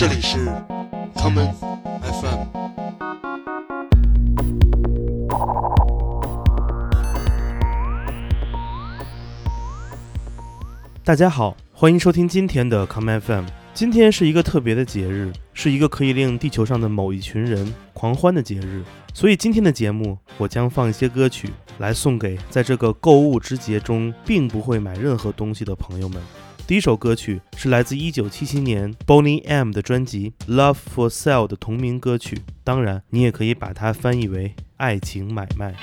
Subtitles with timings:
[0.00, 0.38] 这里是
[1.14, 1.52] common
[2.00, 2.46] FM。
[11.04, 13.44] 大家好，欢迎收听今天的 Come FM。
[13.74, 18.82] 今天是一个特别的节日，是一个可以令地球上的某一群人狂欢的节日。
[19.12, 26.22] 所以今天的节目，我将放一些歌曲来送给在这个购物之节中并不会买任何东西的朋友们。
[26.70, 35.74] 第一首歌曲是来自1977年 Bonnie M 的专辑《Love for Sale》的同名歌曲，当然你也可以把它翻译为“爱情买卖”。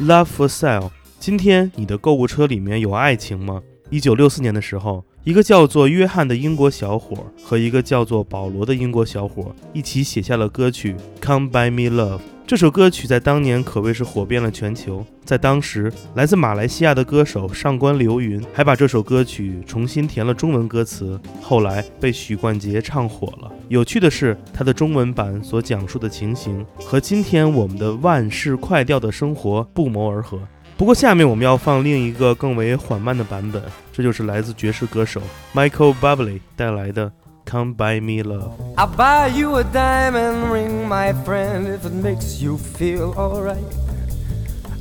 [0.00, 0.90] Love for Sale。
[1.18, 3.60] 今天你的购物车里面有爱情吗？
[3.90, 12.16] 一九六四年的时候，一个叫做约翰的英国小伙和一个叫做保罗的英国小伙一起写下了歌曲《Come By Me Love》。
[12.46, 15.04] 这首歌曲在当年可谓是火遍了全球。
[15.26, 23.52] 在当时，来自马来西亚的歌手上官流云还把这首歌曲重新填了中文歌词，后来被许冠杰唱火了。
[23.68, 30.40] 有趣的是，他的中文版所讲述的情形和今天我们的万事快调的生活不谋而合。
[30.77, 33.61] 不过，下面我们要放另一个更为缓慢的版本，
[33.93, 35.21] 这就是来自爵士歌手
[35.53, 37.07] Michael Bublé 带来的《
[37.49, 38.51] Come By Me Love》。
[38.75, 43.63] I'll buy you a diamond ring, my friend, if it makes you feel alright.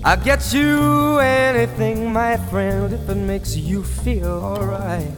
[0.03, 5.13] I'll get you anything, my friend, if it makes you feel alright.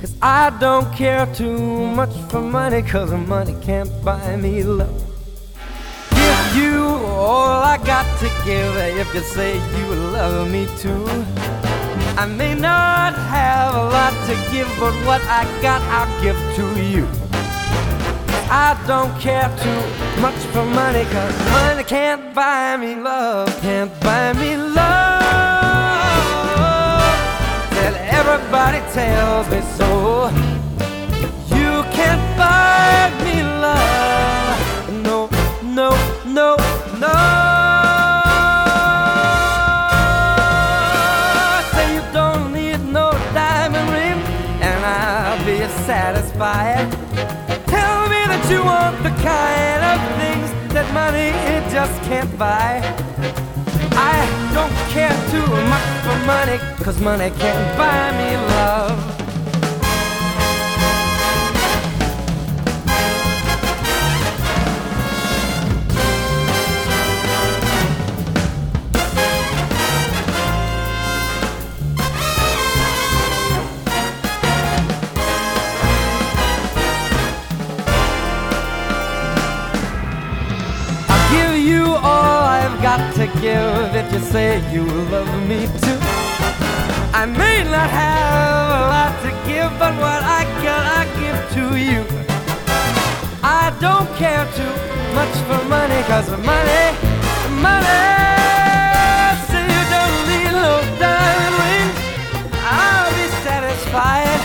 [0.00, 4.88] Cause I don't care too much for money, cause money can't buy me love.
[8.19, 11.05] To give if you say you love me too.
[12.17, 16.65] I may not have a lot to give, but what I got I'll give to
[16.83, 17.07] you.
[18.51, 19.81] I don't care too
[20.21, 25.21] much for money, cause money can't buy me love, can't buy me love.
[27.71, 30.27] Well, everybody tells me so.
[31.55, 34.59] You can't buy me love.
[35.05, 35.29] No,
[35.63, 35.89] no,
[36.25, 36.57] no,
[36.99, 37.38] no.
[51.79, 52.81] Just can't buy.
[54.11, 54.17] I
[54.53, 59.18] don't care too much for money, cause money can't buy me love.
[84.49, 85.99] You you love me too.
[87.13, 91.65] I may not have a lot to give, but what I got I give to
[91.77, 92.01] you.
[93.43, 94.73] I don't care too
[95.13, 96.85] much for money, cause money,
[97.61, 98.17] money.
[99.69, 100.53] You don't need
[100.97, 101.91] diamond
[102.81, 104.41] I'll be satisfied.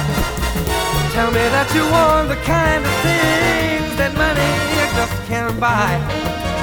[1.15, 4.51] Tell me that you want the kind of things that money
[4.99, 6.54] just can't buy.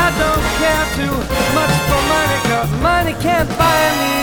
[0.00, 1.16] I don't care too
[1.58, 4.16] much for money, cause money can't buy me,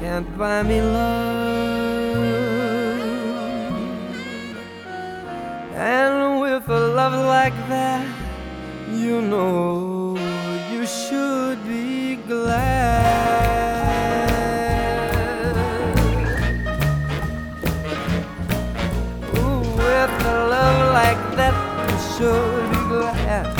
[0.00, 1.90] can't buy me love.
[5.74, 8.06] And with a love like that,
[8.92, 10.16] you know
[10.70, 13.10] you should be glad.
[19.32, 21.54] With a love like that,
[21.88, 23.59] you should be glad.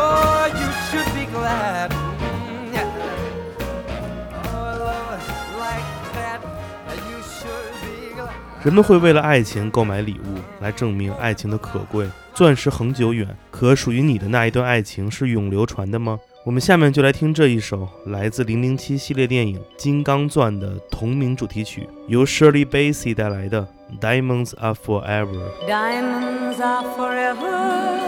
[8.63, 12.07] 人们会为了爱情购买礼物，来证明爱情的可贵。
[12.35, 16.19] 钻石恒久远，可属于你的那一段爱情是永流传的吗？
[16.45, 23.67] 我们下面就来听这一首来自《零零七》系列电影《金刚钻》的同名主题曲，由 Shirley Bassey 带来的
[23.99, 25.25] 《Diamonds Are Forever》。
[25.67, 27.99] Diamonds are forever.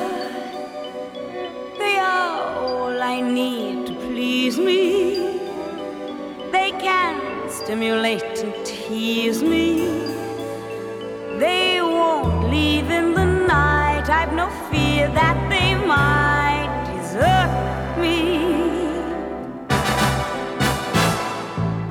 [1.80, 5.40] They are all I need to please me.
[6.52, 7.16] They can
[7.50, 10.22] stimulate and tease me.
[11.40, 14.10] They won't leave in the night.
[14.10, 17.52] I've no fear that they might desert
[18.02, 18.18] me.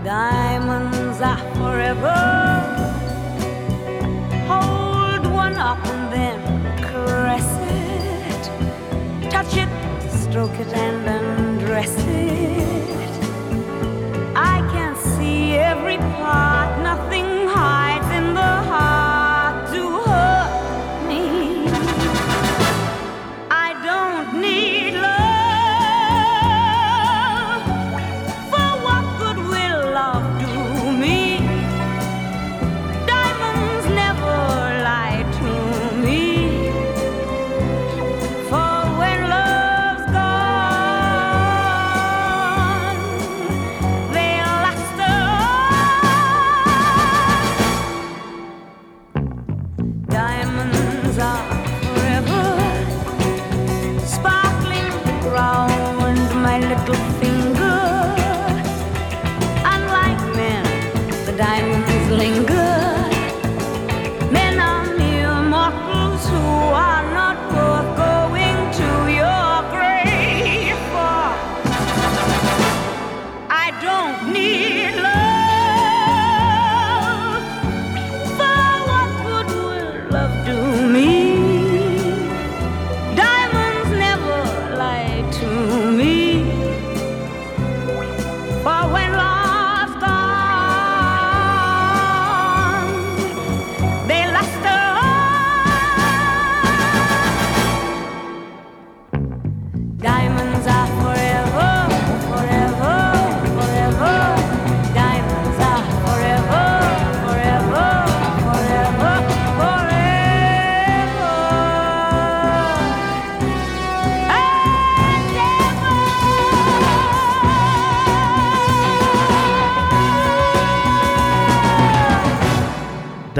[0.04, 2.82] Diamonds are forever
[4.46, 6.38] hold one up and then
[6.88, 9.70] caress it, touch it,
[10.10, 11.21] stroke it, and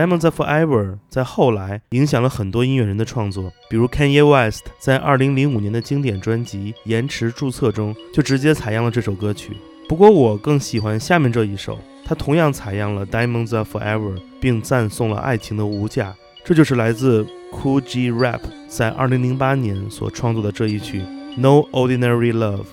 [0.02, 9.56] Diamonds Are Forever 在后来影响了很多音乐人的创作，比如 Kanye West 在2005年的经典专辑《延迟注册》中就直接采样了这首歌曲。
[9.88, 16.12] 不过我更喜欢下面这一首，它同样采样了 Diamonds Are Forever，并赞颂了爱情的无价。
[16.44, 21.00] 这就是来自 Cool G Rap 在2008年所创作的这一曲
[21.36, 22.64] 《No Ordinary Love》。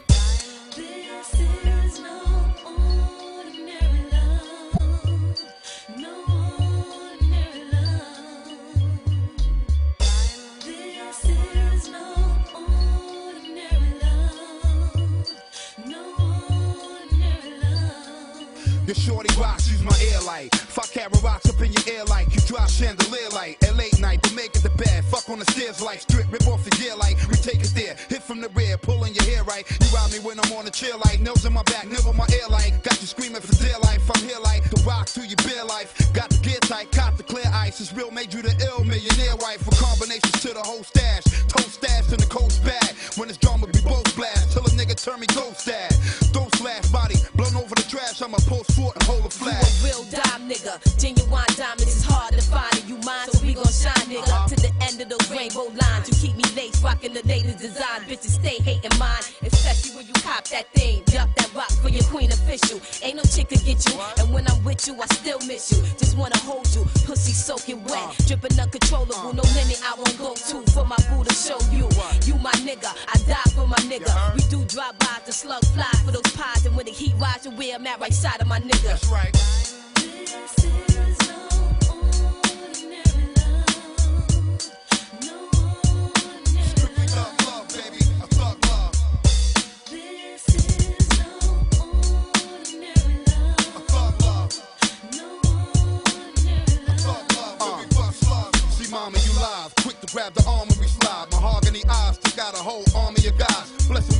[18.89, 20.49] Your shorty rocks, use my ear light.
[20.55, 24.19] Fuck carrot rocks up in your ear like you drop chandelier light at late night.
[24.23, 26.95] But make it the bed, fuck on the stairs like strip, rip off the gear
[26.95, 27.93] like we take it there.
[28.09, 29.61] Hit from the rear, pulling your hair right.
[29.69, 32.25] You ride me when I'm on the chair like nails in my back, nibble my
[32.33, 32.81] ear like.
[32.81, 34.01] Got you screaming for dear life.
[34.09, 35.93] I'm here like the rock to your beer life.
[36.17, 37.79] Got the gear tight, cop the clear ice.
[37.79, 39.61] It's real, made you the ill millionaire wife.
[39.61, 42.97] For combinations to the whole stash, toast stash in the coast bag.
[43.21, 45.93] When it's drama, be both blast till a nigga turn me ghost dad.
[46.33, 48.21] Don't slash body, blown over trash.
[48.21, 49.57] I'ma post fort and hold a You flag.
[49.57, 50.77] a real dime nigga.
[51.01, 54.29] Genuine diamonds is hard to find, and you mine, so we gon' shine, nigga.
[54.29, 54.47] Uh-huh.
[54.47, 58.05] To the end of the rainbow lines, you keep me lace, rocking the latest design.
[58.05, 61.01] Bitches stay hating mine, especially when you cop that thing.
[61.09, 62.79] Jump that rock for your queen official.
[63.01, 65.81] Ain't no chick could get you, and when I'm with you, I still miss you.
[65.97, 68.27] Just wanna hold you, pussy soaking wet, uh-huh.
[68.27, 69.33] dripping uncontrollable.
[69.33, 69.57] No uh-huh.
[69.57, 71.89] limit I won't go to for my boo to show you.
[72.27, 74.13] You my nigga, I die for my nigga.
[74.35, 76.28] We do drive by the slug fly for those
[77.19, 78.83] watch and weird, I'm at right side of my nigga.
[78.83, 79.68] That's right.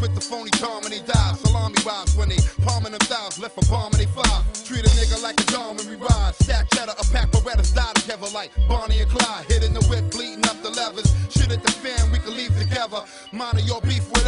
[0.02, 1.34] With the phony charm and they die.
[1.44, 3.38] Salami wives when they palming them thighs.
[3.38, 4.44] Left a bomb and they fly.
[4.64, 6.34] Treat a nigga like a dog when we ride.
[6.36, 9.46] Stack cheddar, a pack of Berettas die together like Bonnie and Clyde.
[9.52, 11.12] Hitting the whip, bleeding up the levers.
[11.30, 13.04] Shit at the fan, we can leave together.
[13.34, 14.19] Mind of your beef, whatever.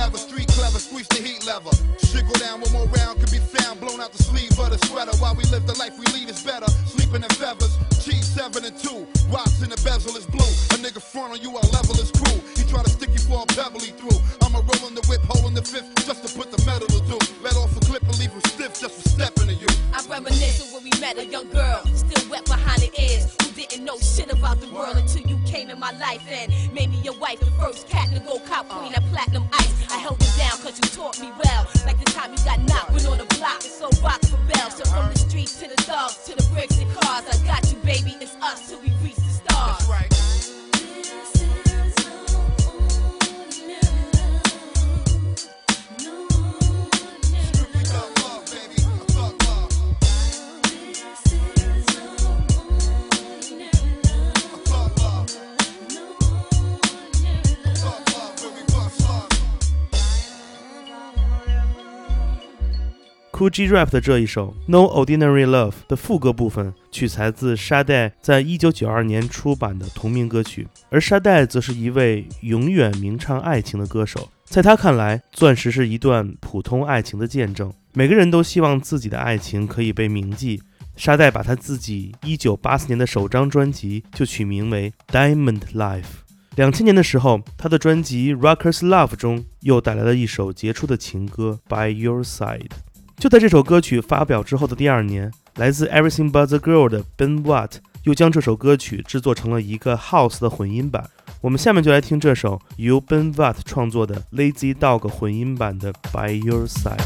[21.15, 24.67] Met a young girl, still wet behind the ears, who didn't know shit about the
[24.69, 28.09] world until you came in my life and made me your wife, the first cat
[28.13, 29.47] to go cop queen at platinum
[63.41, 74.29] Cool G Rap 的这一首《No Ordinary Love》的副歌部分取材自沙袋在一九九二年出版的同名歌曲，而沙袋则是一位永远鸣唱爱情的歌手。
[74.45, 80.61] 在他看来，钻石是一段普通爱情的见证，每个人都希望自己的爱情可以被铭记。
[80.95, 86.01] 沙袋把他自己一九八四年的首张专辑就取名为《Diamond Life》，
[86.57, 92.59] 两千年的时候，他的专辑《Rockers Love》中又带来了一首杰出的情歌《By Your Side》。
[93.21, 101.07] 就在这首歌曲发表之后的第二年，来自 Everything But the Girl 的 Ben Watt 又将这首歌曲制作成了一个 House 的混音版。
[101.39, 106.97] 我们下面就来听这首由 Ben Watt 创作的 Lazy Dog 混音版的《By Your Side》。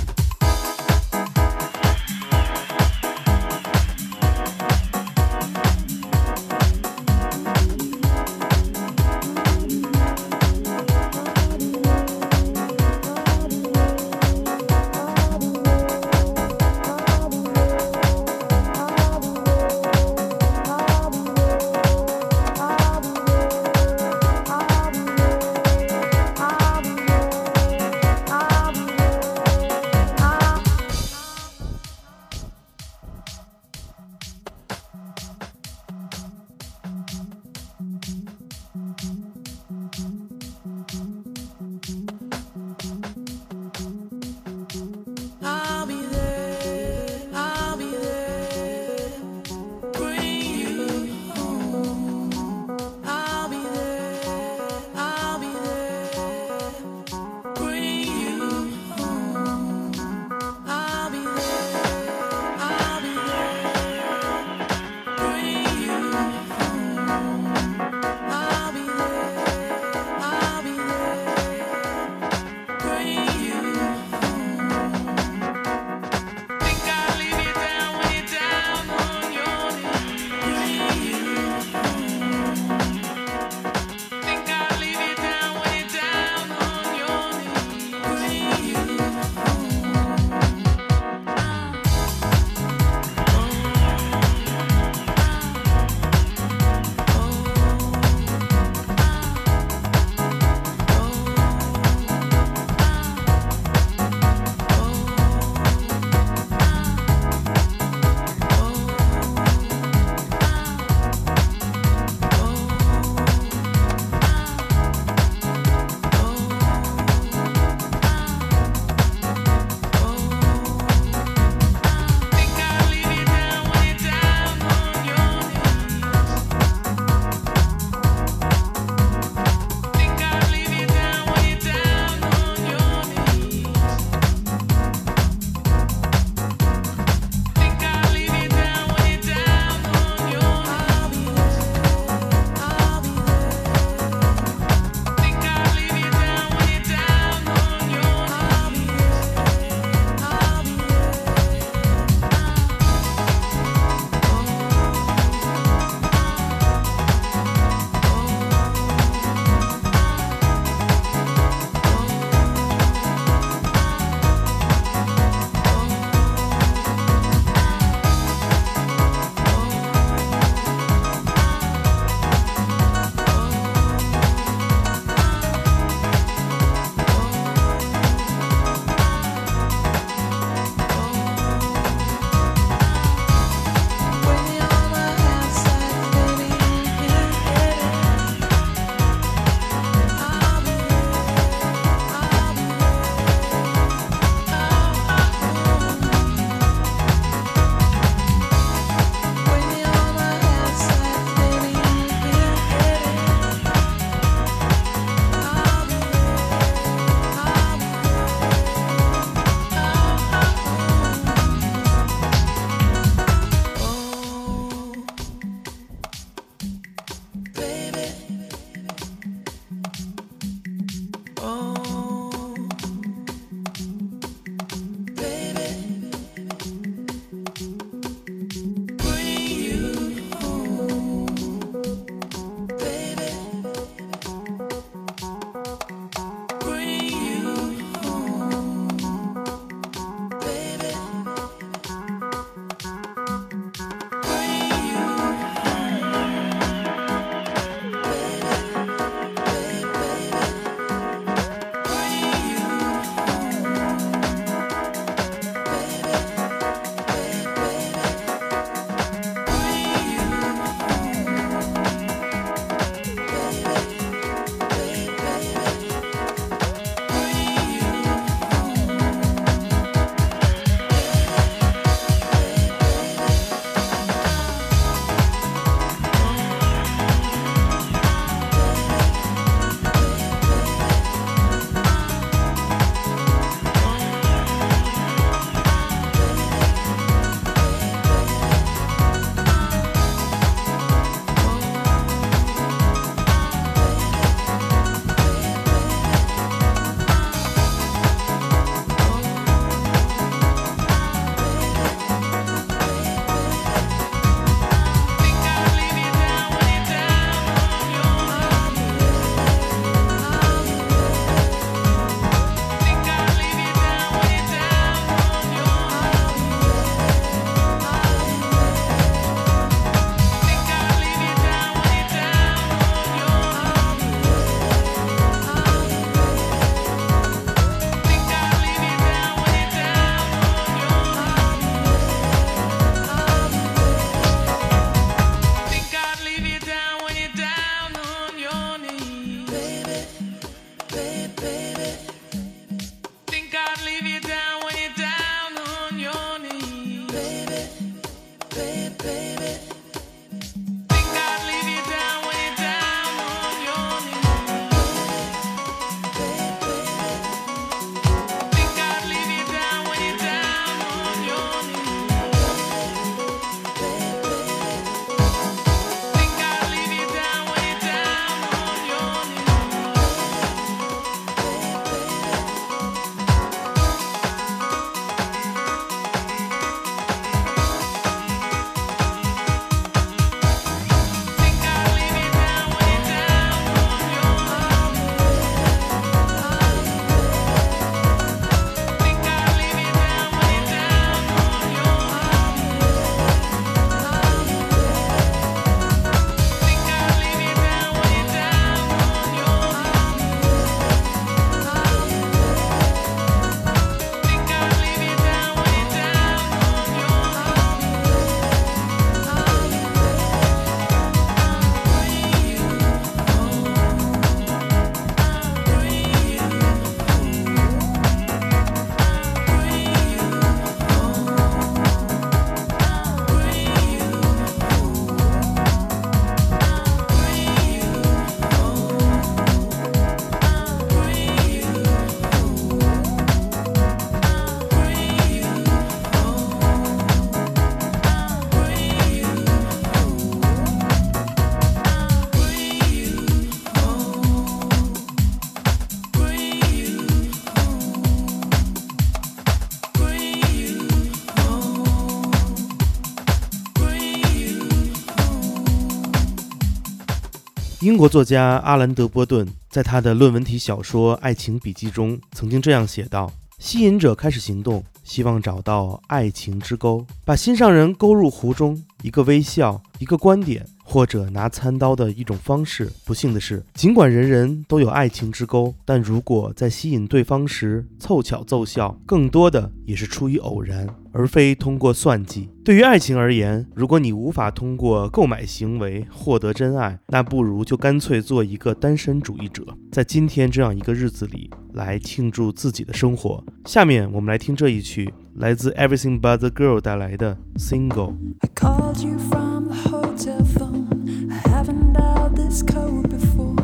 [457.81, 468.81] 英国作家阿兰·德波顿在他的论文体小说《爱情笔记》中曾经这样写道：“吸引者开始行动，希望找到爱情之钩，把心上人勾入湖中。
[469.01, 472.91] 一个微笑，一个观点，或者拿餐刀的一种方式。
[473.03, 482.49] 不幸的是，尽管人人都有爱情之钩，但如果在吸引对方时凑巧奏效，更多的也是出于偶然，而非通过算计。
[482.63, 493.41] 对于爱情而言，如果你无法通过购买行为获得真爱，那不如就干脆做一个单身主义者，在今天这样一个日子里来庆祝自己的生活。
[493.63, 498.15] 下面我们来听这一曲，来自 Everything But the Girl 带来的 Single。
[498.41, 501.31] I called you from the hotel phone.
[501.31, 503.55] I haven't dialed this code before.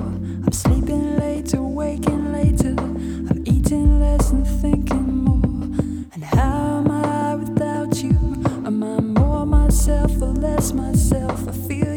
[0.45, 2.75] I'm sleeping later, waking later.
[3.27, 5.67] I'm eating less and thinking more.
[6.13, 6.70] And how
[9.71, 11.47] myself or less myself?
[11.47, 11.95] I feel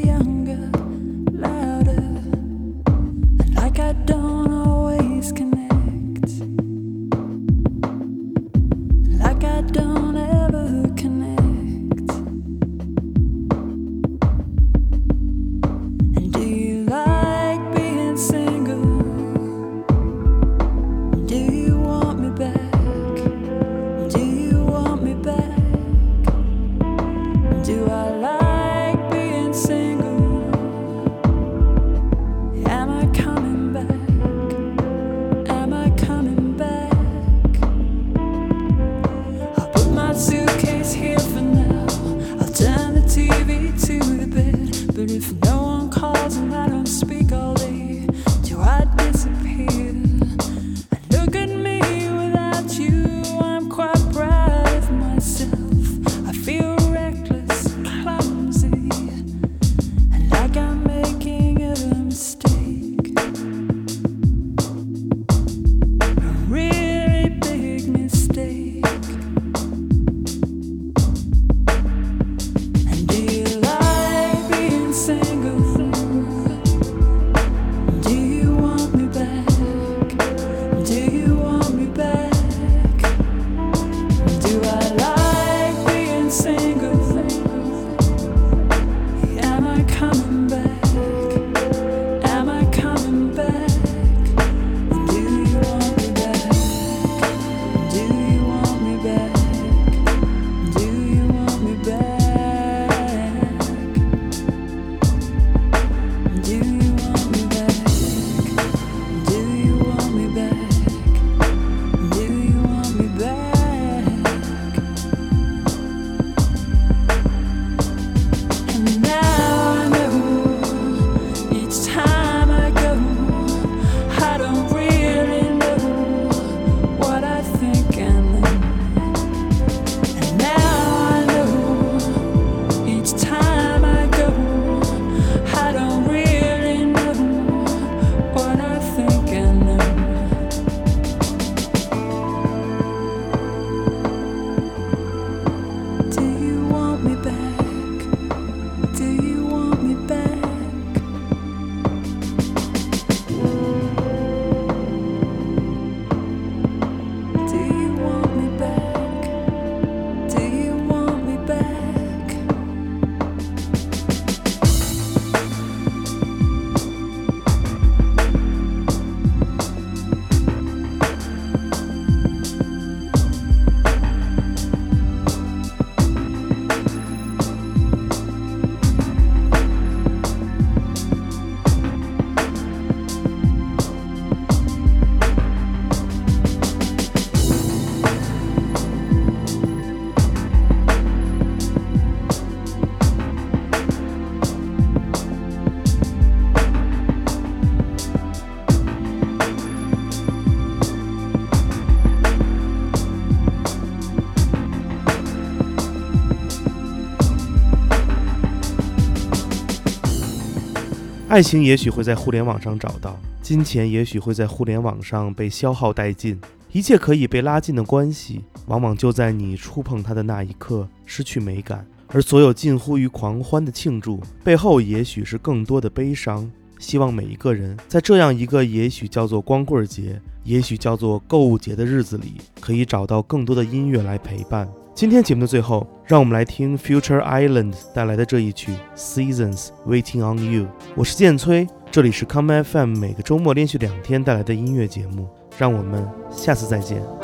[211.34, 221.84] 爱情也许会在互联网上找到，金钱也许会在互联网上被消耗殆尽，一切可以被拉近的关系，往往就在你触碰它的那一刻失去美感。
[222.06, 226.48] 而所有近乎于狂欢的庆祝背后，也许是更多的悲伤。
[226.78, 234.68] 希望每一个人在这样一个也许叫做光棍节，也许叫做购物节的日子里，可以找到更多的音乐来陪伴。
[234.94, 240.68] 今天节目的最后，让我们来听 Future Island 带来的这一曲 Seasons waiting on you。
[240.94, 245.28] 我是建崔，这里是 Come FM 每个周末连续两天带来的音乐节目，
[245.58, 247.23] 让我们下次再见。